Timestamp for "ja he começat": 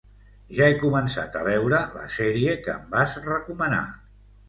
0.59-1.37